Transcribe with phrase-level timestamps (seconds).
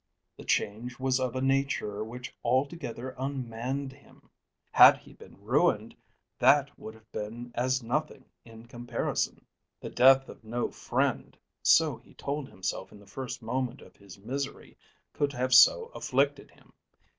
[0.35, 4.31] The change was of a nature which altogether unmanned him.
[4.71, 5.95] Had he been ruined
[6.39, 9.45] that would have been as nothing in comparison.
[9.79, 14.17] The death of no friend, so he told himself in the first moment of his
[14.17, 14.75] misery,
[15.13, 16.73] could have so afflicted him.